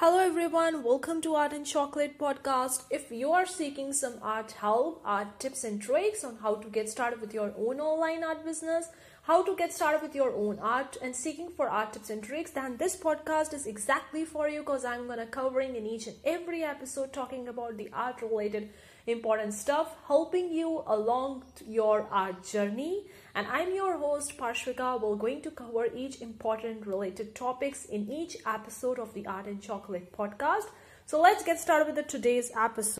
Hello 0.00 0.18
everyone, 0.18 0.82
welcome 0.82 1.20
to 1.20 1.34
Art 1.34 1.52
and 1.52 1.66
Chocolate 1.66 2.16
podcast. 2.18 2.84
If 2.88 3.10
you 3.12 3.32
are 3.32 3.44
seeking 3.44 3.92
some 3.92 4.14
art 4.22 4.52
help, 4.52 5.02
art 5.04 5.38
tips 5.38 5.62
and 5.62 5.78
tricks 5.78 6.24
on 6.24 6.36
how 6.36 6.54
to 6.54 6.70
get 6.70 6.88
started 6.88 7.20
with 7.20 7.34
your 7.34 7.52
own 7.54 7.80
online 7.80 8.24
art 8.24 8.42
business, 8.42 8.86
how 9.30 9.44
to 9.44 9.54
get 9.54 9.72
started 9.72 10.02
with 10.02 10.12
your 10.12 10.32
own 10.34 10.58
art 10.58 10.96
and 11.00 11.14
seeking 11.14 11.50
for 11.56 11.68
art 11.70 11.92
tips 11.92 12.10
and 12.10 12.20
tricks, 12.20 12.50
then 12.50 12.76
this 12.78 12.96
podcast 12.96 13.54
is 13.54 13.64
exactly 13.64 14.24
for 14.24 14.48
you 14.48 14.58
because 14.58 14.84
I'm 14.84 15.06
to 15.06 15.26
covering 15.26 15.76
in 15.76 15.86
each 15.86 16.08
and 16.08 16.16
every 16.24 16.64
episode 16.64 17.12
talking 17.12 17.46
about 17.46 17.76
the 17.76 17.88
art 17.92 18.22
related 18.22 18.70
important 19.06 19.54
stuff, 19.54 19.94
helping 20.08 20.52
you 20.52 20.82
along 20.84 21.44
your 21.64 22.08
art 22.10 22.44
journey. 22.44 23.04
And 23.36 23.46
I'm 23.46 23.72
your 23.72 23.98
host 23.98 24.36
Parshvika. 24.36 25.00
We're 25.00 25.14
going 25.14 25.42
to 25.42 25.52
cover 25.52 25.86
each 25.94 26.20
important 26.20 26.84
related 26.84 27.36
topics 27.36 27.84
in 27.84 28.10
each 28.10 28.36
episode 28.44 28.98
of 28.98 29.14
the 29.14 29.28
Art 29.28 29.46
and 29.46 29.62
Chocolate 29.62 30.12
podcast. 30.12 30.66
So 31.06 31.20
let's 31.20 31.44
get 31.44 31.60
started 31.60 31.86
with 31.86 31.94
the 31.94 32.02
today's 32.02 32.50
episode. 32.56 32.98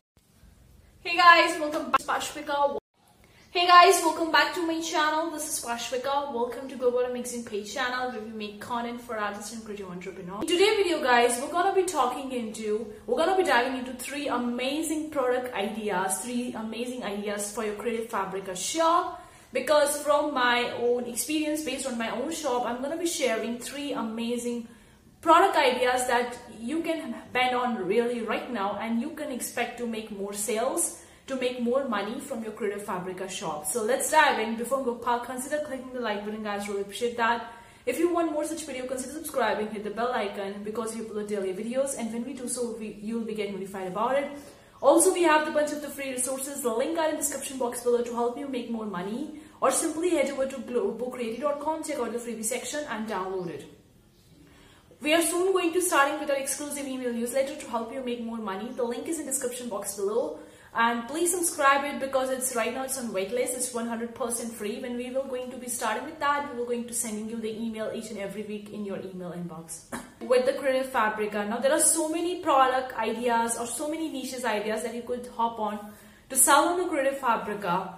Hey 1.01 1.17
guys, 1.17 1.59
welcome 1.59 1.91
back 1.91 1.99
to 1.99 2.07
Parshvika. 2.07 2.80
Hey 3.53 3.67
guys, 3.67 4.01
welcome 4.01 4.31
back 4.31 4.53
to 4.53 4.65
my 4.65 4.79
channel. 4.79 5.29
This 5.29 5.45
is 5.45 5.65
Parshvika. 5.65 6.33
Welcome 6.33 6.69
to 6.69 6.77
Global 6.77 6.99
Amazing 6.99 7.43
Page 7.43 7.73
channel 7.73 8.09
where 8.09 8.21
we 8.21 8.31
make 8.31 8.61
content 8.61 9.01
for 9.01 9.17
artists 9.17 9.51
and 9.51 9.61
creative 9.65 9.89
entrepreneurs. 9.89 10.43
In 10.43 10.47
today's 10.47 10.77
video 10.77 11.03
guys, 11.03 11.37
we're 11.41 11.51
gonna 11.51 11.75
be 11.75 11.83
talking 11.83 12.31
into, 12.31 12.87
we're 13.05 13.17
gonna 13.17 13.35
be 13.35 13.43
diving 13.43 13.77
into 13.77 13.91
three 13.91 14.29
amazing 14.29 15.09
product 15.09 15.53
ideas, 15.53 16.19
three 16.19 16.53
amazing 16.53 17.03
ideas 17.03 17.51
for 17.51 17.65
your 17.65 17.75
Creative 17.75 18.09
Fabrica 18.09 18.55
shop. 18.55 19.21
Because 19.51 20.01
from 20.01 20.33
my 20.33 20.71
own 20.79 21.03
experience, 21.03 21.65
based 21.65 21.85
on 21.85 21.97
my 21.97 22.09
own 22.09 22.31
shop, 22.31 22.65
I'm 22.65 22.81
gonna 22.81 22.95
be 22.95 23.05
sharing 23.05 23.59
three 23.59 23.91
amazing 23.91 24.69
product 25.19 25.57
ideas 25.57 26.07
that 26.07 26.37
you 26.57 26.79
can 26.83 27.15
bend 27.33 27.53
on 27.53 27.85
really 27.85 28.21
right 28.21 28.49
now 28.49 28.77
and 28.79 29.01
you 29.01 29.09
can 29.09 29.29
expect 29.29 29.77
to 29.79 29.85
make 29.85 30.09
more 30.09 30.31
sales 30.31 31.01
to 31.31 31.39
make 31.39 31.61
more 31.61 31.87
money 31.87 32.19
from 32.19 32.43
your 32.43 32.51
Creative 32.51 32.83
Fabrica 32.83 33.27
shop. 33.29 33.65
So 33.65 33.83
let's 33.83 34.11
dive 34.11 34.39
in. 34.39 34.57
Before 34.57 34.79
we 34.79 34.85
go, 34.85 35.19
consider 35.19 35.59
clicking 35.65 35.93
the 35.93 36.01
like 36.01 36.25
button, 36.25 36.43
guys. 36.43 36.67
Really 36.67 36.81
appreciate 36.81 37.15
that. 37.17 37.53
If 37.85 37.97
you 37.97 38.13
want 38.13 38.33
more 38.33 38.45
such 38.45 38.65
video, 38.65 38.85
consider 38.85 39.13
subscribing, 39.13 39.69
hit 39.71 39.83
the 39.83 39.91
bell 39.91 40.11
icon 40.13 40.61
because 40.63 40.93
we 40.93 41.01
upload 41.01 41.29
daily 41.29 41.53
videos 41.53 41.97
and 41.97 42.13
when 42.13 42.25
we 42.25 42.33
do 42.33 42.47
so, 42.47 42.75
we, 42.77 42.99
you'll 43.01 43.23
be 43.23 43.33
getting 43.33 43.55
notified 43.55 43.87
about 43.87 44.17
it. 44.17 44.29
Also, 44.81 45.13
we 45.13 45.23
have 45.23 45.45
the 45.45 45.51
bunch 45.51 45.71
of 45.71 45.81
the 45.81 45.87
free 45.87 46.11
resources. 46.11 46.61
The 46.61 46.69
link 46.69 46.99
are 46.99 47.09
in 47.09 47.15
the 47.15 47.21
description 47.21 47.57
box 47.57 47.81
below 47.81 48.03
to 48.03 48.13
help 48.13 48.37
you 48.37 48.47
make 48.47 48.69
more 48.69 48.85
money 48.85 49.39
or 49.61 49.71
simply 49.71 50.09
head 50.09 50.29
over 50.31 50.47
to 50.47 50.57
bookready.com, 50.57 51.83
check 51.83 51.97
out 51.97 52.11
the 52.11 52.19
freebie 52.19 52.43
section 52.43 52.83
and 52.89 53.07
download 53.07 53.47
it. 53.47 53.65
We 54.99 55.13
are 55.13 55.21
soon 55.21 55.53
going 55.53 55.73
to 55.73 55.81
starting 55.81 56.19
with 56.19 56.29
our 56.29 56.37
exclusive 56.37 56.85
email 56.85 57.13
newsletter 57.13 57.55
to 57.55 57.69
help 57.69 57.93
you 57.93 58.03
make 58.03 58.21
more 58.21 58.37
money. 58.37 58.69
The 58.75 58.83
link 58.83 59.07
is 59.07 59.19
in 59.19 59.25
the 59.25 59.31
description 59.31 59.69
box 59.69 59.95
below 59.95 60.39
and 60.73 61.05
please 61.07 61.31
subscribe 61.31 61.83
it 61.83 61.99
because 61.99 62.29
it's 62.29 62.55
right 62.55 62.73
now 62.73 62.83
it's 62.83 62.97
on 62.97 63.09
waitlist. 63.09 63.55
It's 63.55 63.73
100% 63.73 64.51
free. 64.51 64.79
When 64.79 64.95
we 64.95 65.09
will 65.11 65.25
going 65.25 65.51
to 65.51 65.57
be 65.57 65.67
starting 65.67 66.05
with 66.05 66.17
that 66.19 66.49
we 66.49 66.57
will 66.57 66.65
going 66.65 66.87
to 66.87 66.93
sending 66.93 67.29
you 67.29 67.37
the 67.37 67.51
email 67.61 67.91
each 67.93 68.09
and 68.09 68.19
every 68.19 68.43
week 68.43 68.71
in 68.71 68.85
your 68.85 68.97
email 68.99 69.31
inbox. 69.31 69.83
With 70.21 70.45
the 70.45 70.53
creative 70.53 70.89
fabrica. 70.89 71.45
Now 71.45 71.57
there 71.57 71.73
are 71.73 71.79
so 71.79 72.07
many 72.07 72.41
product 72.41 72.97
ideas 72.97 73.57
or 73.59 73.65
so 73.65 73.89
many 73.89 74.07
niches 74.09 74.45
ideas 74.45 74.83
that 74.83 74.95
you 74.95 75.01
could 75.01 75.27
hop 75.35 75.59
on 75.59 75.79
to 76.29 76.35
sell 76.37 76.69
on 76.69 76.77
the 76.77 76.87
creative 76.87 77.17
fabrica. 77.17 77.95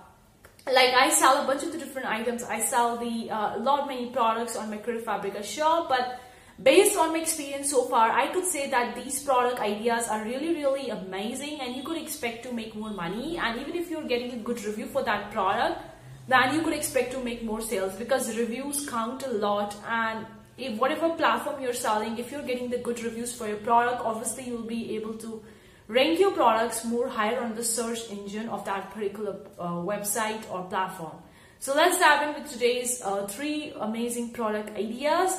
Like 0.66 0.96
I 0.96 1.10
sell 1.10 1.44
a 1.44 1.46
bunch 1.46 1.62
of 1.64 1.74
the 1.74 1.78
different 1.78 2.08
items. 2.08 2.42
I 2.44 2.60
sell 2.60 2.98
the 2.98 3.30
uh, 3.30 3.60
lot 3.60 3.88
many 3.88 4.10
products 4.10 4.56
on 4.56 4.72
my 4.72 4.78
creative 4.78 5.06
fabrica 5.06 5.44
shop 5.44 5.90
but 5.90 6.20
based 6.62 6.98
on 6.98 7.14
my 7.14 7.20
experience 7.20 7.72
so 7.72 7.86
far, 7.86 8.12
I 8.12 8.28
could 8.28 8.46
say 8.46 8.70
that 8.70 8.96
these 8.96 9.24
product 9.24 9.60
ideas 9.60 10.08
are 10.08 10.24
really, 10.24 10.54
really 10.54 10.90
amazing 10.90 11.60
and 11.62 11.76
you 11.76 11.84
could 11.84 11.98
expect 11.98 12.44
to 12.44 12.54
make 12.54 12.76
more 12.76 12.92
money. 12.92 13.38
And 13.38 13.60
even 13.60 13.76
if 13.76 13.90
you're 13.90 14.04
getting 14.04 14.32
a 14.32 14.38
good 14.38 14.64
review 14.64 14.86
for 14.86 15.04
that 15.04 15.32
product, 15.32 15.82
then 16.28 16.54
you 16.54 16.62
could 16.62 16.74
expect 16.74 17.12
to 17.14 17.24
make 17.24 17.44
more 17.44 17.62
sales 17.62 17.96
because 17.96 18.38
reviews 18.38 18.88
count 18.88 19.26
a 19.26 19.30
lot. 19.30 19.76
And 19.88 20.26
if 20.58 20.80
whatever 20.80 21.10
platform 21.10 21.62
you're 21.62 21.74
selling, 21.74 22.18
if 22.18 22.32
you're 22.32 22.44
getting 22.44 22.70
the 22.70 22.78
good 22.78 23.02
reviews 23.04 23.34
for 23.34 23.48
your 23.48 23.58
product, 23.58 24.02
obviously 24.06 24.46
you'll 24.46 24.62
be 24.62 24.96
able 24.96 25.16
to 25.16 25.44
rank 25.88 26.20
your 26.20 26.32
products 26.32 26.86
more 26.86 27.10
higher 27.10 27.42
on 27.42 27.56
the 27.56 27.64
search 27.64 28.10
engine 28.10 28.48
of 28.50 28.64
that 28.66 28.92
particular 28.92 29.36
uh, 29.60 29.72
website 29.72 30.42
or 30.52 30.64
platform. 30.66 31.16
So 31.60 31.74
let's 31.76 31.98
dive 32.00 32.28
in 32.28 32.42
with 32.42 32.52
today's 32.52 33.02
uh, 33.02 33.26
three 33.28 33.74
amazing 33.80 34.32
product 34.32 34.78
ideas. 34.78 35.34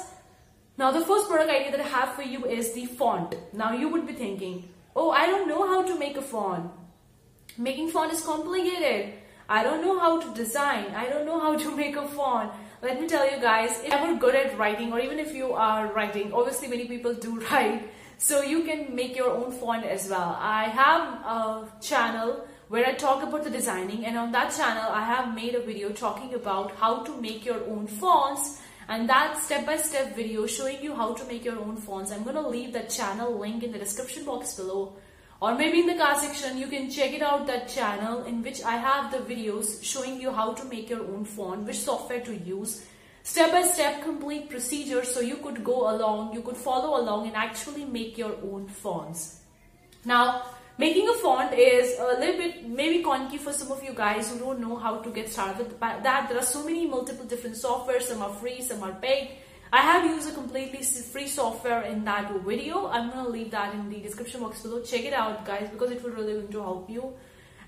Now 0.76 0.90
the 0.90 1.04
first 1.04 1.28
product 1.28 1.50
idea 1.50 1.70
that 1.70 1.80
I 1.80 1.88
have 1.88 2.14
for 2.14 2.22
you 2.22 2.46
is 2.46 2.72
the 2.72 2.86
font. 2.86 3.36
Now 3.52 3.72
you 3.72 3.88
would 3.88 4.06
be 4.06 4.12
thinking, 4.12 4.68
oh, 4.96 5.10
I 5.10 5.26
don't 5.26 5.48
know 5.48 5.66
how 5.66 5.82
to 5.82 5.98
make 5.98 6.16
a 6.16 6.22
font. 6.22 6.70
Making 7.56 7.90
font 7.90 8.12
is 8.12 8.22
complicated. 8.22 9.14
I 9.48 9.62
don't 9.62 9.82
know 9.82 9.98
how 10.00 10.20
to 10.20 10.34
design. 10.34 10.86
I 10.96 11.08
don't 11.08 11.26
know 11.26 11.38
how 11.38 11.56
to 11.56 11.76
make 11.82 11.94
a 11.96 12.08
font. 12.08 12.52
Let 12.82 13.00
me 13.00 13.06
tell 13.06 13.30
you 13.30 13.40
guys, 13.40 13.80
if 13.84 13.92
you 13.92 14.14
are 14.14 14.16
good 14.16 14.34
at 14.34 14.58
writing 14.58 14.92
or 14.92 14.98
even 14.98 15.18
if 15.20 15.32
you 15.32 15.52
are 15.52 15.92
writing, 15.92 16.32
obviously 16.32 16.66
many 16.68 16.86
people 16.86 17.14
do 17.14 17.40
write, 17.50 17.88
so 18.18 18.42
you 18.42 18.64
can 18.64 18.94
make 18.96 19.16
your 19.16 19.30
own 19.30 19.52
font 19.52 19.84
as 19.86 20.10
well. 20.10 20.36
I 20.40 20.64
have 20.64 21.02
a 21.24 21.68
channel 21.80 22.46
where 22.68 22.84
I 22.86 22.94
talk 22.94 23.22
about 23.22 23.44
the 23.44 23.50
designing 23.50 24.04
and 24.06 24.18
on 24.18 24.32
that 24.32 24.54
channel 24.56 24.90
I 24.90 25.04
have 25.04 25.34
made 25.34 25.54
a 25.54 25.60
video 25.60 25.90
talking 25.90 26.34
about 26.34 26.74
how 26.76 27.04
to 27.04 27.20
make 27.20 27.44
your 27.44 27.62
own 27.66 27.86
fonts 27.86 28.60
and 28.88 29.08
that 29.08 29.42
step-by-step 29.44 30.06
-step 30.06 30.16
video 30.16 30.46
showing 30.46 30.82
you 30.82 30.94
how 30.94 31.14
to 31.14 31.24
make 31.24 31.44
your 31.44 31.58
own 31.58 31.76
fonts. 31.76 32.12
I'm 32.12 32.24
going 32.24 32.40
to 32.42 32.48
leave 32.56 32.72
that 32.72 32.88
channel 32.90 33.38
link 33.44 33.62
in 33.62 33.72
the 33.72 33.78
description 33.78 34.24
box 34.24 34.54
below 34.54 34.92
or 35.44 35.54
maybe 35.54 35.80
in 35.80 35.86
the 35.86 35.94
card 35.94 36.18
section 36.18 36.56
you 36.56 36.66
can 36.68 36.90
check 36.90 37.12
it 37.12 37.22
out 37.22 37.46
that 37.46 37.68
channel 37.68 38.24
in 38.24 38.42
which 38.42 38.62
I 38.62 38.76
have 38.76 39.10
the 39.10 39.18
videos 39.18 39.82
showing 39.82 40.20
you 40.20 40.30
how 40.30 40.54
to 40.54 40.64
make 40.64 40.88
your 40.88 41.02
own 41.02 41.24
font, 41.24 41.66
which 41.66 41.80
software 41.80 42.20
to 42.20 42.34
use, 42.34 42.72
step-by-step 43.22 43.94
-step 43.94 44.04
complete 44.04 44.48
procedure 44.48 45.04
so 45.04 45.20
you 45.20 45.36
could 45.44 45.60
go 45.72 45.78
along, 45.92 46.34
you 46.36 46.42
could 46.46 46.56
follow 46.56 46.92
along 47.00 47.26
and 47.28 47.36
actually 47.36 47.84
make 47.84 48.12
your 48.22 48.34
own 48.50 48.68
fonts. 48.82 49.20
Now, 50.04 50.26
Making 50.76 51.08
a 51.08 51.14
font 51.14 51.54
is 51.54 51.96
a 52.00 52.18
little 52.18 52.36
bit 52.36 52.68
maybe 52.68 53.00
conky 53.04 53.38
for 53.38 53.52
some 53.52 53.70
of 53.70 53.84
you 53.84 53.94
guys 53.94 54.32
who 54.32 54.40
don't 54.40 54.58
know 54.58 54.74
how 54.74 54.96
to 54.96 55.10
get 55.10 55.28
started 55.28 55.68
with 55.68 55.78
that. 55.78 56.28
There 56.28 56.36
are 56.36 56.42
so 56.42 56.64
many 56.64 56.84
multiple 56.84 57.24
different 57.24 57.56
software. 57.56 58.00
Some 58.00 58.22
are 58.22 58.34
free, 58.34 58.60
some 58.60 58.82
are 58.82 58.92
paid. 58.94 59.36
I 59.72 59.82
have 59.82 60.04
used 60.04 60.28
a 60.28 60.32
completely 60.32 60.82
free 60.82 61.28
software 61.28 61.82
in 61.82 62.04
that 62.06 62.32
video. 62.40 62.88
I'm 62.88 63.10
going 63.10 63.24
to 63.24 63.30
leave 63.30 63.52
that 63.52 63.72
in 63.72 63.88
the 63.88 64.00
description 64.00 64.40
box 64.40 64.62
below. 64.62 64.82
Check 64.82 65.04
it 65.04 65.12
out 65.12 65.44
guys 65.44 65.68
because 65.70 65.92
it 65.92 66.02
will 66.02 66.10
really 66.10 66.32
going 66.34 66.48
to 66.48 66.62
help 66.62 66.90
you. 66.90 67.12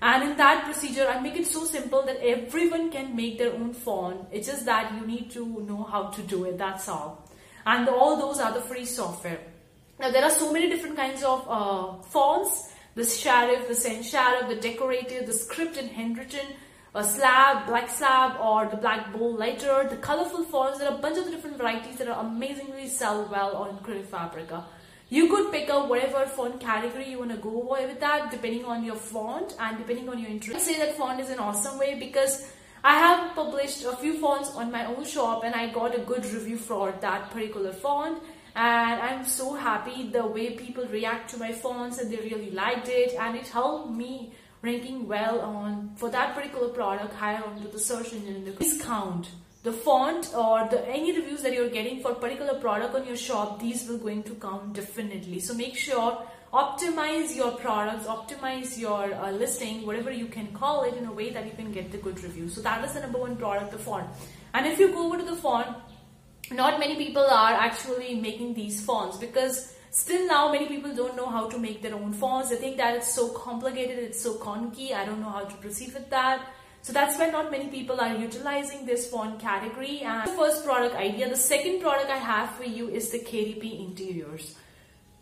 And 0.01 0.31
in 0.31 0.37
that 0.37 0.65
procedure, 0.65 1.07
I 1.07 1.21
make 1.21 1.37
it 1.37 1.47
so 1.47 1.63
simple 1.63 2.05
that 2.05 2.17
everyone 2.21 2.91
can 2.91 3.15
make 3.15 3.37
their 3.37 3.53
own 3.53 3.73
font. 3.73 4.27
It's 4.33 4.47
just 4.47 4.65
that 4.65 4.93
you 4.93 5.07
need 5.07 5.31
to 5.31 5.45
know 5.61 5.83
how 5.83 6.09
to 6.09 6.21
do 6.23 6.43
it. 6.43 6.57
That's 6.57 6.89
all. 6.89 7.25
And 7.65 7.87
all 7.87 8.17
those 8.17 8.41
are 8.41 8.53
the 8.53 8.61
free 8.61 8.85
software. 8.85 9.39
Now 9.97 10.11
there 10.11 10.23
are 10.23 10.29
so 10.29 10.51
many 10.51 10.69
different 10.69 10.97
kinds 10.97 11.23
of 11.23 11.45
uh, 11.49 12.01
fonts 12.03 12.73
the 12.97 13.03
serif, 13.03 13.67
the 13.67 13.75
sans 13.75 14.11
serif, 14.11 14.49
the 14.49 14.55
decorative, 14.55 15.27
the 15.27 15.33
script 15.33 15.77
in 15.77 15.87
handwritten, 15.87 16.47
a 16.95 17.03
slab, 17.03 17.67
black 17.67 17.89
slab, 17.91 18.41
or 18.41 18.65
the 18.65 18.77
black 18.77 19.13
bold 19.13 19.37
letter, 19.37 19.87
the 19.87 19.97
colorful 19.97 20.43
fonts. 20.45 20.79
There 20.79 20.89
are 20.89 20.97
a 20.97 20.97
bunch 20.97 21.19
of 21.19 21.25
different 21.25 21.57
varieties 21.57 21.97
that 21.97 22.07
are 22.07 22.25
amazingly 22.25 22.87
sell 22.89 23.29
well 23.31 23.55
on 23.55 23.77
Creative 23.83 24.09
Fabrica. 24.09 24.65
You 25.09 25.29
could 25.29 25.51
pick 25.51 25.69
up 25.69 25.87
whatever 25.87 26.25
font 26.25 26.59
category 26.59 27.11
you 27.11 27.19
want 27.19 27.29
to 27.31 27.37
go 27.37 27.67
with 27.69 27.99
that 27.99 28.31
depending 28.31 28.65
on 28.65 28.83
your 28.83 28.95
font 28.95 29.55
and 29.59 29.77
depending 29.77 30.09
on 30.09 30.17
your 30.17 30.31
interest. 30.31 30.67
I 30.67 30.73
say 30.73 30.79
that 30.79 30.97
font 30.97 31.21
is 31.21 31.29
an 31.29 31.37
awesome 31.37 31.77
way 31.77 31.99
because 31.99 32.51
I 32.83 32.97
have 32.97 33.35
published 33.35 33.85
a 33.85 33.95
few 33.97 34.17
fonts 34.19 34.49
on 34.55 34.71
my 34.71 34.87
own 34.87 35.05
shop 35.05 35.43
and 35.43 35.53
I 35.53 35.69
got 35.69 35.95
a 35.95 35.99
good 35.99 36.25
review 36.25 36.57
for 36.57 36.91
that 37.01 37.29
particular 37.29 37.73
font 37.73 38.23
and 38.57 38.99
I'm 38.99 39.23
so 39.23 39.53
happy 39.53 40.09
the 40.09 40.25
way 40.25 40.49
people 40.55 40.83
react 40.87 41.29
to 41.29 41.37
my 41.37 41.51
fonts 41.51 41.99
and 41.99 42.11
they 42.11 42.17
really 42.17 42.49
liked 42.49 42.89
it. 42.89 43.13
And 43.13 43.35
it 43.35 43.47
helped 43.47 43.91
me 43.91 44.33
ranking 44.63 45.07
well 45.07 45.41
on 45.41 45.91
for 45.95 46.09
that 46.09 46.33
particular 46.33 46.69
product 46.69 47.13
higher 47.13 47.43
onto 47.43 47.69
the 47.69 47.79
search 47.79 48.13
engine 48.13 48.45
the 48.45 48.51
discount. 48.51 49.29
The 49.61 49.71
font 49.71 50.33
or 50.33 50.67
the 50.71 50.83
any 50.89 51.15
reviews 51.15 51.43
that 51.43 51.53
you're 51.53 51.69
getting 51.69 52.01
for 52.01 52.15
particular 52.15 52.59
product 52.59 52.95
on 52.95 53.05
your 53.05 53.15
shop 53.15 53.59
these 53.59 53.87
will 53.87 53.99
going 53.99 54.23
to 54.23 54.33
count 54.33 54.73
definitely. 54.73 55.39
So 55.39 55.53
make 55.53 55.75
sure 55.75 56.25
optimize 56.51 57.35
your 57.35 57.51
products 57.51 58.07
optimize 58.07 58.79
your 58.79 59.13
uh, 59.13 59.29
listing 59.31 59.85
whatever 59.85 60.09
you 60.09 60.27
can 60.27 60.47
call 60.53 60.83
it 60.83 60.95
in 60.95 61.05
a 61.05 61.11
way 61.11 61.29
that 61.29 61.45
you 61.45 61.51
can 61.51 61.73
get 61.73 61.91
the 61.91 61.97
good 61.97 62.23
review 62.23 62.47
so 62.47 62.61
that 62.61 62.83
is 62.85 62.93
the 62.93 63.01
number 63.01 63.19
one 63.19 63.35
product 63.35 63.69
the 63.71 63.77
font. 63.77 64.07
And 64.55 64.65
if 64.65 64.79
you 64.79 64.87
go 64.87 65.05
over 65.07 65.17
to 65.17 65.25
the 65.25 65.35
font 65.35 65.77
not 66.51 66.79
many 66.79 66.95
people 66.95 67.23
are 67.23 67.53
actually 67.53 68.15
making 68.15 68.53
these 68.53 68.83
fonts 68.83 69.17
because 69.17 69.73
still 69.91 70.27
now 70.27 70.51
many 70.51 70.67
people 70.67 70.93
don't 70.95 71.15
know 71.15 71.27
how 71.27 71.49
to 71.49 71.57
make 71.57 71.81
their 71.81 71.95
own 71.95 72.13
fonts. 72.13 72.49
They 72.49 72.55
think 72.55 72.77
that 72.77 72.95
it's 72.95 73.13
so 73.13 73.29
complicated, 73.29 73.99
it's 73.99 74.21
so 74.21 74.35
conky, 74.35 74.93
I 74.93 75.05
don't 75.05 75.21
know 75.21 75.29
how 75.29 75.45
to 75.45 75.55
proceed 75.57 75.93
with 75.93 76.09
that. 76.09 76.47
So 76.81 76.93
that's 76.93 77.17
why 77.17 77.29
not 77.29 77.51
many 77.51 77.67
people 77.67 77.99
are 77.99 78.15
utilizing 78.15 78.85
this 78.85 79.09
font 79.09 79.39
category. 79.39 80.01
And 80.01 80.27
the 80.27 80.33
first 80.33 80.63
product 80.63 80.95
idea, 80.95 81.27
the 81.27 81.35
second 81.35 81.81
product 81.81 82.09
I 82.09 82.17
have 82.17 82.51
for 82.55 82.63
you 82.63 82.87
is 82.87 83.09
the 83.09 83.19
KDP 83.19 83.85
interiors. 83.85 84.55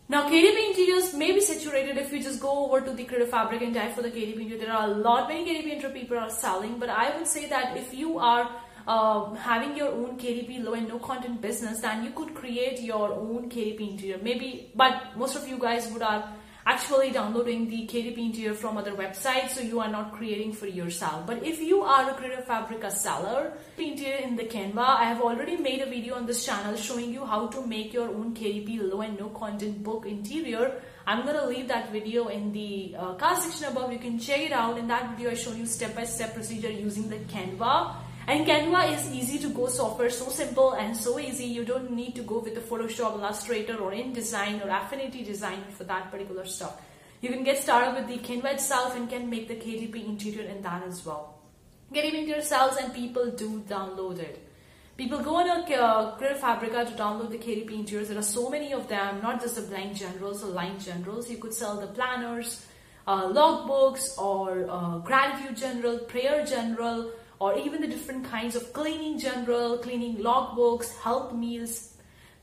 Now 0.07 0.29
KDP 0.29 0.69
interiors 0.69 1.15
may 1.15 1.31
be 1.31 1.41
saturated 1.41 1.97
if 1.97 2.13
you 2.13 2.21
just 2.21 2.39
go 2.39 2.65
over 2.65 2.81
to 2.81 2.91
the 2.91 3.05
Creative 3.05 3.29
Fabric 3.29 3.63
and 3.63 3.73
type 3.73 3.95
for 3.95 4.03
the 4.03 4.11
KDP 4.11 4.41
interior. 4.41 4.57
There 4.59 4.73
are 4.73 4.87
a 4.87 4.93
lot 4.93 5.27
many 5.27 5.43
KDP 5.43 5.73
interior 5.73 5.95
people 5.95 6.19
are 6.19 6.29
selling, 6.29 6.77
but 6.77 6.89
I 6.89 7.17
would 7.17 7.25
say 7.25 7.49
that 7.49 7.75
if 7.75 7.91
you 7.95 8.19
are 8.19 8.47
uh, 8.87 9.33
having 9.35 9.75
your 9.75 9.89
own 9.89 10.17
KDP 10.17 10.63
low 10.63 10.73
and 10.73 10.87
no 10.87 10.99
content 10.99 11.41
business, 11.41 11.79
then 11.79 12.03
you 12.03 12.11
could 12.11 12.33
create 12.35 12.81
your 12.81 13.13
own 13.13 13.49
KDP 13.49 13.91
interior. 13.91 14.19
Maybe, 14.21 14.71
but 14.75 15.17
most 15.17 15.35
of 15.35 15.47
you 15.47 15.57
guys 15.57 15.91
would 15.91 16.01
are 16.01 16.29
actually 16.67 17.11
downloading 17.11 17.69
the 17.69 17.85
KDP 17.85 18.17
interior 18.17 18.53
from 18.53 18.77
other 18.77 18.93
websites, 18.93 19.49
so 19.51 19.61
you 19.61 19.79
are 19.79 19.87
not 19.87 20.11
creating 20.11 20.51
for 20.51 20.65
yourself. 20.65 21.27
But 21.27 21.43
if 21.43 21.61
you 21.61 21.83
are 21.83 22.09
a 22.09 22.13
Creative 22.15 22.43
Fabrica 22.45 22.89
seller, 22.89 23.53
interior 23.77 24.17
in 24.17 24.35
the 24.35 24.45
Canva, 24.45 24.77
I 24.77 25.05
have 25.05 25.21
already 25.21 25.57
made 25.57 25.81
a 25.81 25.85
video 25.85 26.15
on 26.15 26.25
this 26.25 26.43
channel 26.43 26.75
showing 26.75 27.13
you 27.13 27.23
how 27.23 27.47
to 27.47 27.65
make 27.65 27.93
your 27.93 28.09
own 28.09 28.33
KDP 28.33 28.91
low 28.91 29.01
and 29.01 29.17
no 29.19 29.29
content 29.29 29.83
book 29.83 30.05
interior. 30.07 30.81
I'm 31.05 31.23
gonna 31.23 31.45
leave 31.45 31.67
that 31.67 31.91
video 31.91 32.29
in 32.29 32.51
the 32.51 32.95
uh, 32.97 33.13
card 33.13 33.37
section 33.37 33.67
above. 33.67 33.91
You 33.93 33.99
can 33.99 34.17
check 34.17 34.39
it 34.39 34.51
out. 34.51 34.79
In 34.79 34.87
that 34.87 35.11
video, 35.11 35.29
I 35.29 35.35
show 35.35 35.53
you 35.53 35.67
step 35.67 35.95
by 35.95 36.05
step 36.05 36.33
procedure 36.33 36.71
using 36.71 37.09
the 37.09 37.17
Canva 37.17 37.95
and 38.27 38.45
Canva 38.47 38.93
is 38.93 39.11
easy 39.11 39.37
to 39.39 39.49
go 39.49 39.67
software, 39.67 40.09
so 40.09 40.29
simple 40.29 40.73
and 40.73 40.97
so 40.97 41.19
easy. 41.19 41.45
You 41.45 41.63
don't 41.63 41.91
need 41.91 42.15
to 42.15 42.23
go 42.23 42.39
with 42.39 42.55
the 42.55 42.61
Photoshop, 42.61 43.13
Illustrator 43.13 43.77
or 43.77 43.91
InDesign 43.91 44.65
or 44.65 44.69
Affinity 44.69 45.23
Design 45.23 45.63
for 45.77 45.83
that 45.83 46.09
particular 46.11 46.45
stuff. 46.45 46.81
You 47.21 47.29
can 47.29 47.43
get 47.43 47.61
started 47.61 47.95
with 47.95 48.07
the 48.07 48.17
Canva 48.27 48.53
itself 48.53 48.95
and 48.95 49.09
can 49.09 49.29
make 49.29 49.47
the 49.47 49.55
KDP 49.55 50.05
interior 50.05 50.49
in 50.49 50.61
that 50.63 50.83
as 50.83 51.05
well. 51.05 51.35
KDP 51.93 52.05
interior 52.05 52.35
yourselves 52.37 52.77
and 52.77 52.93
people 52.93 53.31
do 53.31 53.63
download 53.67 54.19
it. 54.19 54.41
People 54.97 55.19
go 55.19 55.35
on 55.35 55.49
a 55.49 55.75
uh, 55.75 56.35
Fabrica 56.35 56.85
to 56.85 56.91
download 56.91 57.29
the 57.29 57.37
KDP 57.37 57.71
interiors. 57.71 58.07
There 58.07 58.17
are 58.17 58.23
so 58.23 58.49
many 58.49 58.73
of 58.73 58.87
them, 58.87 59.21
not 59.21 59.41
just 59.41 59.55
the 59.55 59.61
blank 59.61 59.97
generals 59.97 60.43
or 60.43 60.47
line 60.47 60.79
generals. 60.79 61.29
You 61.29 61.37
could 61.37 61.53
sell 61.53 61.79
the 61.79 61.87
planners, 61.87 62.65
uh, 63.05 63.27
logbooks 63.27 64.17
or 64.17 64.65
uh, 64.69 64.97
gratitude 64.99 65.57
general, 65.57 65.99
prayer 65.99 66.45
general, 66.45 67.11
or 67.39 67.57
even 67.57 67.81
the 67.81 67.87
different 67.87 68.25
kinds 68.25 68.55
of 68.55 68.71
cleaning 68.73 69.19
general, 69.19 69.77
cleaning 69.77 70.17
logbooks, 70.17 70.97
help 70.99 71.33
meals. 71.33 71.93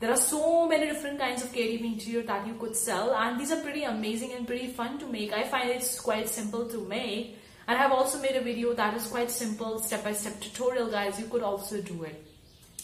There 0.00 0.11
are 0.11 0.17
so 0.17 0.67
many 0.69 0.87
different 0.87 1.19
kinds 1.19 1.43
of 1.43 1.53
KDP 1.53 1.85
interior 1.85 2.23
that 2.25 2.47
you 2.47 2.55
could 2.55 2.77
sell 2.77 3.15
and 3.15 3.41
these 3.41 3.53
are 3.53 3.61
pretty 3.61 3.85
amazing 3.85 4.33
and 4.33 4.47
pretty 4.47 4.69
fun 4.69 4.99
to 4.99 5.06
make. 5.06 5.33
I 5.33 5.44
find 5.44 5.71
it's 5.71 6.00
quite 6.00 6.29
simple 6.29 6.67
to 6.69 6.81
make 6.87 7.39
and 7.69 7.79
I've 7.79 7.93
also 7.93 8.21
made 8.21 8.37
a 8.37 8.41
video 8.41 8.75
that 8.75 8.94
is 8.94 9.06
quite 9.06 9.31
simple 9.31 9.79
step-by-step 9.79 10.35
-step 10.35 10.41
tutorial 10.41 10.89
guys. 10.91 11.21
You 11.21 11.29
could 11.29 11.43
also 11.43 11.81
do 11.81 12.05
it. 12.05 12.17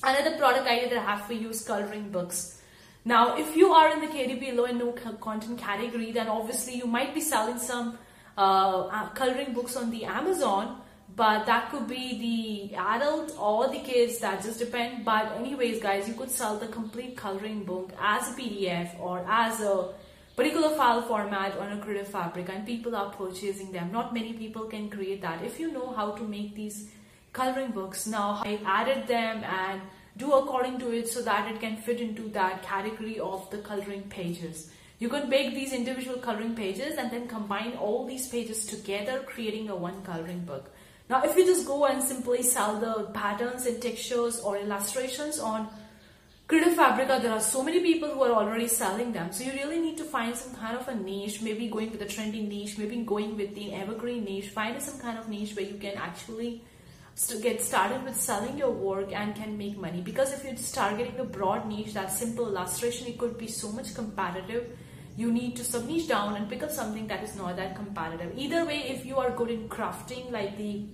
Another 0.02 0.36
product 0.38 0.66
idea 0.68 0.88
that 0.90 0.98
I 0.98 1.06
have 1.10 1.26
for 1.26 1.34
you 1.34 1.50
is 1.50 1.64
coloring 1.64 2.10
books. 2.12 2.60
Now, 3.04 3.36
if 3.36 3.56
you 3.56 3.72
are 3.72 3.88
in 3.94 4.00
the 4.00 4.06
KDP 4.06 4.52
low 4.52 4.64
and 4.64 4.78
no 4.78 4.92
content 5.20 5.58
category, 5.58 6.12
then 6.12 6.28
obviously 6.28 6.74
you 6.76 6.86
might 6.86 7.14
be 7.14 7.20
selling 7.20 7.58
some 7.58 7.98
uh, 8.36 9.08
coloring 9.20 9.52
books 9.52 9.76
on 9.76 9.90
the 9.90 10.04
Amazon 10.04 10.80
but 11.16 11.46
that 11.46 11.70
could 11.70 11.88
be 11.88 12.70
the 12.70 12.76
adult 12.76 13.34
or 13.38 13.68
the 13.68 13.80
kids 13.80 14.18
that 14.18 14.42
just 14.42 14.58
depend. 14.58 15.04
But 15.04 15.32
anyways 15.36 15.80
guys 15.80 16.08
you 16.08 16.14
could 16.14 16.30
sell 16.30 16.58
the 16.58 16.68
complete 16.68 17.16
coloring 17.16 17.64
book 17.64 17.90
as 18.00 18.30
a 18.30 18.40
pdf 18.40 19.00
or 19.00 19.24
as 19.28 19.60
a 19.60 19.94
particular 20.36 20.76
file 20.76 21.02
format 21.02 21.58
on 21.58 21.72
a 21.72 21.80
creative 21.80 22.08
fabric 22.08 22.48
and 22.48 22.64
people 22.64 22.94
are 22.94 23.10
purchasing 23.10 23.72
them. 23.72 23.90
Not 23.90 24.14
many 24.14 24.32
people 24.34 24.66
can 24.66 24.88
create 24.88 25.20
that. 25.22 25.42
If 25.44 25.58
you 25.58 25.72
know 25.72 25.92
how 25.92 26.12
to 26.12 26.22
make 26.22 26.54
these 26.54 26.88
coloring 27.32 27.70
books 27.70 28.06
now 28.06 28.42
i 28.44 28.58
added 28.64 29.06
them 29.06 29.44
and 29.44 29.82
do 30.16 30.32
according 30.32 30.78
to 30.78 30.90
it 30.90 31.08
so 31.08 31.22
that 31.22 31.50
it 31.50 31.60
can 31.60 31.76
fit 31.76 32.00
into 32.00 32.28
that 32.30 32.62
category 32.62 33.20
of 33.20 33.48
the 33.50 33.58
coloring 33.58 34.02
pages. 34.10 34.70
You 34.98 35.08
can 35.08 35.28
make 35.28 35.54
these 35.54 35.72
individual 35.72 36.18
coloring 36.18 36.56
pages 36.56 36.96
and 36.98 37.12
then 37.12 37.28
combine 37.28 37.76
all 37.76 38.04
these 38.04 38.26
pages 38.26 38.66
together 38.66 39.20
creating 39.24 39.68
a 39.70 39.76
one 39.76 40.02
coloring 40.02 40.40
book 40.40 40.72
now, 41.08 41.22
if 41.22 41.36
you 41.36 41.46
just 41.46 41.66
go 41.66 41.86
and 41.86 42.02
simply 42.02 42.42
sell 42.42 42.78
the 42.78 43.04
patterns 43.14 43.64
and 43.64 43.80
textures 43.80 44.40
or 44.40 44.58
illustrations 44.58 45.38
on 45.38 45.68
Creative 46.46 46.74
Fabrica, 46.74 47.18
there 47.22 47.32
are 47.32 47.40
so 47.40 47.62
many 47.62 47.80
people 47.80 48.10
who 48.10 48.22
are 48.22 48.32
already 48.32 48.68
selling 48.68 49.12
them. 49.12 49.32
So 49.32 49.44
you 49.44 49.52
really 49.52 49.78
need 49.78 49.96
to 49.98 50.04
find 50.04 50.36
some 50.36 50.54
kind 50.54 50.76
of 50.76 50.86
a 50.88 50.94
niche, 50.94 51.40
maybe 51.40 51.68
going 51.68 51.90
with 51.90 52.02
a 52.02 52.06
trendy 52.06 52.46
niche, 52.46 52.76
maybe 52.76 52.96
going 53.02 53.36
with 53.36 53.54
the 53.54 53.72
evergreen 53.72 54.24
niche, 54.24 54.48
find 54.48 54.80
some 54.82 54.98
kind 55.00 55.18
of 55.18 55.28
niche 55.28 55.56
where 55.56 55.64
you 55.64 55.78
can 55.78 55.96
actually 55.96 56.62
get 57.42 57.60
started 57.60 58.04
with 58.04 58.14
selling 58.14 58.56
your 58.56 58.70
work 58.70 59.12
and 59.12 59.34
can 59.34 59.58
make 59.58 59.76
money. 59.76 60.00
Because 60.00 60.32
if 60.32 60.44
you're 60.44 60.54
just 60.54 60.74
targeting 60.74 61.18
a 61.18 61.24
broad 61.24 61.66
niche, 61.66 61.94
that 61.94 62.12
simple 62.12 62.46
illustration, 62.48 63.06
it 63.06 63.18
could 63.18 63.36
be 63.36 63.46
so 63.46 63.72
much 63.72 63.94
competitive 63.94 64.76
you 65.18 65.32
need 65.32 65.56
to 65.56 65.64
sub 65.64 65.84
niche 65.86 66.06
down 66.06 66.36
and 66.36 66.48
pick 66.48 66.62
up 66.62 66.70
something 66.70 67.08
that 67.08 67.24
is 67.24 67.34
not 67.34 67.56
that 67.56 67.74
competitive. 67.74 68.32
Either 68.38 68.64
way, 68.64 68.84
if 68.88 69.04
you 69.04 69.16
are 69.16 69.32
good 69.32 69.50
in 69.50 69.68
crafting, 69.68 70.30
like 70.30 70.56
the 70.56 70.84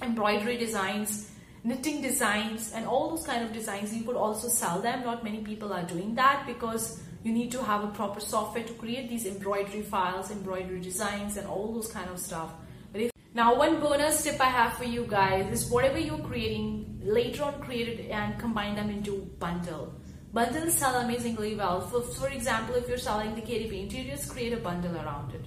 embroidery 0.00 0.56
designs, 0.56 1.30
knitting 1.62 2.00
designs, 2.00 2.72
and 2.72 2.86
all 2.86 3.10
those 3.10 3.26
kind 3.26 3.44
of 3.44 3.52
designs, 3.52 3.94
you 3.94 4.02
could 4.02 4.16
also 4.16 4.48
sell 4.48 4.80
them. 4.80 5.04
Not 5.04 5.22
many 5.22 5.42
people 5.42 5.74
are 5.74 5.82
doing 5.82 6.14
that 6.14 6.46
because 6.46 7.02
you 7.22 7.32
need 7.34 7.52
to 7.52 7.62
have 7.62 7.84
a 7.84 7.88
proper 7.88 8.18
software 8.18 8.64
to 8.64 8.72
create 8.72 9.10
these 9.10 9.26
embroidery 9.26 9.82
files, 9.82 10.30
embroidery 10.30 10.80
designs, 10.80 11.36
and 11.36 11.46
all 11.46 11.74
those 11.74 11.92
kind 11.92 12.08
of 12.08 12.18
stuff. 12.18 12.54
But 12.92 13.02
if 13.02 13.10
now, 13.34 13.58
one 13.58 13.78
bonus 13.78 14.24
tip 14.24 14.40
I 14.40 14.48
have 14.48 14.72
for 14.78 14.84
you 14.84 15.04
guys 15.06 15.52
is 15.52 15.70
whatever 15.70 15.98
you're 15.98 16.26
creating, 16.30 16.98
later 17.04 17.44
on 17.44 17.60
create 17.60 17.88
it 18.00 18.10
and 18.10 18.38
combine 18.38 18.74
them 18.74 18.88
into 18.88 19.28
bundle. 19.38 19.92
Bundles 20.36 20.74
sell 20.74 20.96
amazingly 20.96 21.54
well. 21.54 21.80
For, 21.80 22.02
for 22.02 22.28
example, 22.28 22.74
if 22.74 22.90
you're 22.90 22.98
selling 22.98 23.34
the 23.34 23.40
KDP 23.40 23.84
interiors, 23.84 24.30
create 24.30 24.52
a 24.52 24.58
bundle 24.58 24.94
around 24.94 25.32
it. 25.32 25.46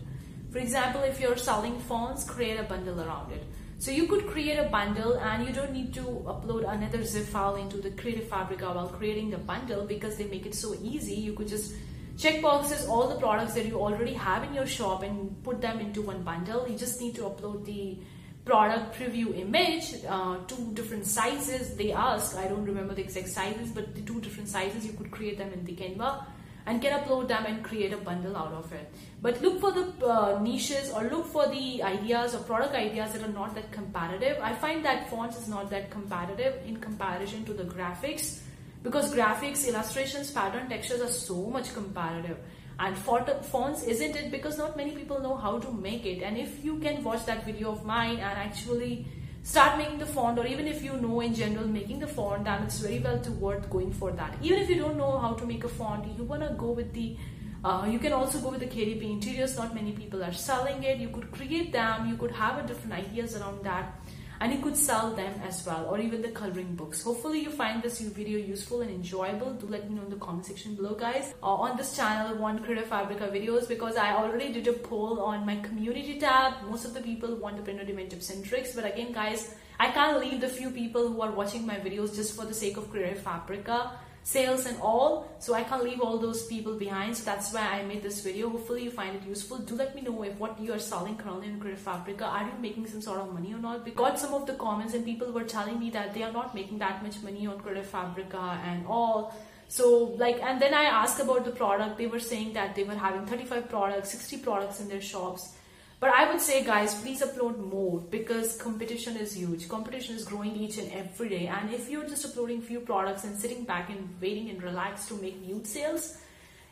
For 0.50 0.58
example, 0.58 1.04
if 1.04 1.20
you're 1.22 1.38
selling 1.38 1.80
fonts, 1.82 2.24
create 2.24 2.60
a 2.60 2.64
bundle 2.64 3.00
around 3.00 3.32
it. 3.32 3.44
So 3.78 3.92
you 3.92 4.08
could 4.08 4.26
create 4.26 4.58
a 4.58 4.68
bundle 4.68 5.14
and 5.20 5.48
you 5.48 5.54
don't 5.54 5.74
need 5.74 5.94
to 5.94 6.02
upload 6.26 6.68
another 6.68 7.04
zip 7.04 7.28
file 7.28 7.58
into 7.58 7.78
the 7.78 7.92
Creative 7.92 8.28
Fabrica 8.28 8.66
while 8.66 8.88
creating 8.88 9.30
the 9.30 9.38
bundle 9.38 9.86
because 9.86 10.18
they 10.18 10.24
make 10.24 10.48
it 10.48 10.56
so 10.56 10.74
easy. 10.82 11.14
You 11.14 11.34
could 11.34 11.50
just 11.50 11.76
check 12.18 12.42
boxes 12.42 12.88
all 12.88 13.08
the 13.10 13.20
products 13.20 13.54
that 13.54 13.68
you 13.68 13.80
already 13.80 14.14
have 14.16 14.44
in 14.44 14.56
your 14.56 14.66
shop 14.66 15.04
and 15.04 15.44
put 15.44 15.62
them 15.62 15.80
into 15.80 16.02
one 16.02 16.24
bundle. 16.24 16.68
You 16.68 16.76
just 16.76 17.00
need 17.00 17.14
to 17.18 17.30
upload 17.30 17.64
the 17.64 18.00
product 18.46 18.98
preview 18.98 19.38
image, 19.38 19.96
uh, 20.08 20.38
two 20.48 20.72
different 20.74 21.06
sizes 21.06 21.76
they 21.76 21.92
ask. 21.92 22.36
I 22.36 22.48
don't 22.48 22.66
remember 22.66 22.94
the 22.94 23.02
exact 23.02 23.30
sizes, 23.30 23.70
but 23.72 23.96
the 23.96 24.02
two 24.02 24.20
different 24.22 24.50
sizes, 24.50 24.86
you 24.86 24.94
could 24.94 25.12
create 25.12 25.38
them 25.38 25.52
in 25.54 25.66
the 25.66 25.76
Canva 25.76 26.26
and 26.66 26.82
can 26.82 27.00
upload 27.00 27.28
them 27.28 27.46
and 27.46 27.64
create 27.64 27.94
a 27.94 27.98
bundle 27.98 28.36
out 28.38 28.54
of 28.54 28.72
it. 28.74 28.92
But 29.22 29.42
look 29.42 29.60
for 29.60 29.72
the 29.72 30.06
uh, 30.06 30.40
niches 30.42 30.92
or 30.92 31.04
look 31.06 31.26
for 31.26 31.48
the 31.48 31.82
ideas 31.84 32.36
or 32.36 32.40
product 32.40 32.76
ideas 32.76 33.14
that 33.14 33.24
are 33.24 33.32
not 33.32 33.56
that 33.56 33.72
comparative. 33.72 34.38
I 34.42 34.54
find 34.54 34.84
that 34.86 35.10
fonts 35.10 35.38
is 35.38 35.48
not 35.48 35.70
that 35.72 35.90
comparative 35.90 36.56
in 36.66 36.78
comparison 36.78 37.46
to 37.46 37.54
the 37.54 37.64
graphics 37.64 38.42
because 38.84 39.14
graphics, 39.14 39.68
illustrations, 39.68 40.32
pattern, 40.32 40.70
textures 40.70 41.02
are 41.02 41.12
so 41.12 41.48
much 41.48 41.74
competitive 41.74 42.38
and 42.80 42.98
fonts 42.98 43.84
isn't 43.84 44.16
it? 44.16 44.32
Because 44.32 44.58
not 44.58 44.78
many 44.78 44.92
people 44.92 45.20
know 45.20 45.36
how 45.36 45.60
to 45.60 45.72
make 45.72 46.06
it. 46.06 46.24
And 46.24 46.38
if 46.38 46.64
you 46.64 46.78
can 46.78 47.04
watch 47.04 47.26
that 47.26 47.46
video 47.46 47.72
of 47.72 47.86
mine 47.86 48.20
and 48.20 48.40
actually 48.40 49.06
start 49.44 49.78
making 49.78 50.00
the 50.00 50.06
font 50.06 50.40
or 50.40 50.46
even 50.46 50.68
if 50.68 50.82
you 50.84 50.94
know 50.94 51.20
in 51.22 51.34
general 51.34 51.68
making 51.68 52.00
the 52.00 52.08
font 52.08 52.44
then 52.46 52.64
it's 52.64 52.80
very 52.80 53.00
well 53.00 53.20
to 53.20 53.32
worth 53.32 53.70
going 53.70 53.92
for 53.92 54.12
that. 54.12 54.36
Even 54.42 54.60
if 54.60 54.70
you 54.70 54.76
don't 54.76 54.98
know 54.98 55.18
how 55.18 55.34
to 55.34 55.46
make 55.46 55.64
a 55.64 55.70
font 55.70 56.06
you 56.18 56.24
want 56.24 56.42
to 56.42 56.54
go 56.56 56.72
with 56.72 56.94
the 56.94 57.18
uh, 57.64 57.86
you 57.90 58.00
can 58.00 58.14
also 58.14 58.40
go 58.40 58.52
with 58.52 58.62
the 58.62 58.66
KDP 58.66 59.04
interiors. 59.12 59.58
Not 59.58 59.76
many 59.76 59.92
people 59.92 60.24
are 60.24 60.32
selling 60.32 60.82
it. 60.84 60.98
You 60.98 61.10
could 61.10 61.30
create 61.32 61.74
them. 61.74 62.08
You 62.08 62.16
could 62.16 62.32
have 62.32 62.64
a 62.64 62.66
different 62.66 62.94
ideas 62.94 63.36
around 63.36 63.66
that 63.66 64.00
and 64.42 64.54
you 64.54 64.60
could 64.60 64.78
sell 64.78 65.12
them 65.16 65.34
as 65.46 65.66
well 65.66 65.86
or 65.90 66.00
even 66.00 66.22
the 66.22 66.30
coloring 66.30 66.76
books. 66.76 67.04
Hopefully 67.04 67.40
you 67.40 67.50
find 67.50 67.84
this 67.84 68.00
video 68.00 68.38
useful 68.40 68.82
and 68.82 68.90
enjoyable. 68.90 69.54
Do 69.54 69.68
let 69.68 69.90
me 69.90 69.96
know 69.96 70.04
in 70.04 70.10
the 70.10 70.16
comment 70.16 70.46
section 70.46 70.76
below 70.76 70.96
guys. 70.96 71.34
Uh, 71.44 71.48
on 71.48 71.78
this 71.78 71.96
channel 71.96 72.38
want 72.38 72.64
creative 72.64 72.88
fabrica 72.88 73.28
videos 73.28 73.68
because 73.68 73.96
i 73.98 74.16
already 74.16 74.52
did 74.54 74.68
a 74.68 74.74
poll 74.74 75.20
on 75.20 75.46
my 75.46 75.58
community 75.58 76.20
tab. 76.20 76.54
Most 76.70 76.86
of 76.86 76.94
the 76.94 77.02
people 77.02 77.36
want 77.36 77.58
the 77.58 77.64
print 77.64 77.80
on 77.80 78.08
tips 78.08 78.30
and 78.30 78.46
tricks. 78.46 78.76
But 78.76 78.86
again 78.86 79.12
guys 79.12 79.56
i 79.80 79.90
can't 79.90 80.20
leave 80.20 80.42
the 80.42 80.48
few 80.48 80.70
people 80.70 81.10
who 81.10 81.22
are 81.22 81.32
watching 81.32 81.66
my 81.66 81.76
videos 81.76 82.16
just 82.16 82.36
for 82.36 82.46
the 82.46 82.54
sake 82.54 82.78
of 82.78 82.90
creative 82.90 83.20
fabrica 83.20 83.92
sales 84.24 84.66
and 84.66 84.78
all 84.82 85.28
so 85.40 85.54
i 85.54 85.64
can't 85.64 85.84
leave 85.84 86.02
all 86.02 86.18
those 86.18 86.46
people 86.48 86.76
behind. 86.76 87.16
So 87.16 87.26
that's 87.26 87.54
why 87.54 87.62
i 87.62 87.84
made 87.84 88.04
this 88.04 88.22
video. 88.22 88.50
Hopefully 88.50 88.84
you 88.84 88.92
find 88.92 89.16
it 89.16 89.24
useful. 89.28 89.58
Do 89.58 89.76
let 89.76 89.96
me 89.96 90.02
know 90.02 90.24
if 90.24 90.38
what 90.38 90.60
you 90.60 90.74
are 90.74 90.80
selling 90.80 91.18
currently 91.18 91.48
in 91.48 91.60
creative 91.60 91.82
fabrica 91.82 92.26
are 92.26 92.44
you 92.44 92.54
making 92.62 92.88
some 92.88 93.02
sort 93.02 93.20
of 93.20 93.34
money 93.34 93.54
or 93.54 93.60
not? 93.60 93.94
Got 93.96 94.20
some 94.20 94.34
of 94.34 94.46
the 94.46 94.54
comments 94.54 94.94
and 94.94 95.06
people 95.06 95.32
were 95.32 95.44
telling 95.44 95.80
me 95.80 95.90
that 95.92 96.14
they 96.14 96.24
are 96.24 96.32
not 96.32 96.54
making 96.54 96.80
that 96.80 97.04
much 97.04 97.22
money 97.22 97.48
on 97.48 97.60
creative 97.60 97.88
fabrica 97.88 98.60
and 98.66 98.86
all. 98.88 99.34
So 99.68 100.16
like 100.18 100.42
and 100.42 100.62
then 100.62 100.74
i 100.74 100.84
asked 100.84 101.20
about 101.20 101.46
the 101.46 101.52
product. 101.52 101.98
They 101.98 102.08
were 102.08 102.20
saying 102.20 102.54
that 102.54 102.76
they 102.76 102.84
were 102.84 102.96
having 102.96 103.26
35 103.26 103.70
products 103.70 104.12
60 104.12 104.38
products 104.38 104.80
in 104.82 104.90
their 104.90 105.02
shops 105.02 105.54
but 106.00 106.12
I 106.12 106.32
would 106.32 106.40
say, 106.40 106.64
guys, 106.64 106.96
please 107.02 107.22
upload 107.22 107.58
more 107.58 108.00
because 108.00 108.56
competition 108.56 109.18
is 109.18 109.34
huge. 109.34 109.68
Competition 109.68 110.16
is 110.16 110.24
growing 110.24 110.56
each 110.56 110.78
and 110.78 110.92
every 110.94 111.28
day. 111.28 111.48
And 111.48 111.74
if 111.74 111.90
you're 111.90 112.08
just 112.08 112.26
uploading 112.26 112.62
few 112.62 112.80
products 112.80 113.26
and 113.26 113.38
sitting 113.38 113.66
back 113.66 113.90
and 113.90 114.10
waiting 114.22 114.50
and 114.50 114.64
relax 114.64 115.08
to 115.10 115.16
make 115.16 115.42
new 115.42 115.62
sales, 115.66 116.18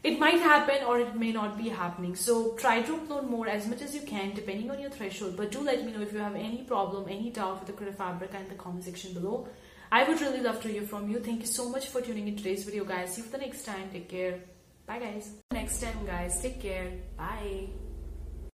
it 0.04 0.18
might 0.18 0.40
happen 0.40 0.86
or 0.86 1.00
it 1.00 1.16
may 1.16 1.34
not 1.34 1.58
be 1.58 1.68
happening. 1.68 2.16
So 2.16 2.54
try 2.54 2.82
to 2.84 2.98
upload 2.98 3.30
more 3.30 3.50
as 3.50 3.68
much 3.68 3.82
as 3.82 3.94
you 3.94 4.02
can 4.02 4.34
depending 4.34 4.72
on 4.72 4.80
your 4.80 4.90
threshold. 4.90 5.36
But 5.36 5.52
do 5.52 5.60
let 5.60 5.84
me 5.84 5.92
know 5.92 6.02
if 6.02 6.14
you 6.14 6.20
have 6.20 6.36
any 6.36 6.64
problem, 6.64 7.10
any 7.10 7.30
doubt 7.30 7.60
with 7.60 7.68
the 7.68 7.74
Creative 7.74 7.98
Fabric 7.98 8.34
in 8.34 8.48
the 8.48 8.56
comment 8.56 8.86
section 8.86 9.14
below. 9.14 9.50
I 9.92 10.04
would 10.04 10.22
really 10.22 10.42
love 10.42 10.62
to 10.62 10.70
hear 10.70 10.84
from 10.84 11.10
you. 11.10 11.20
Thank 11.20 11.42
you 11.42 11.48
so 11.48 11.70
much 11.70 11.88
for 11.88 12.00
tuning 12.02 12.28
in 12.30 12.38
today's 12.38 12.64
video 12.64 12.86
guys. 12.86 13.16
See 13.16 13.22
you 13.22 13.28
for 13.28 13.38
the 13.38 13.46
next 13.46 13.66
time. 13.66 13.90
Take 13.92 14.08
care. 14.08 14.40
Bye 14.86 15.00
guys. 15.00 15.32
Next 15.52 15.82
time 15.82 16.06
guys. 16.06 16.42
Take 16.42 16.62
care. 16.62 16.92
Bye. 17.18 17.87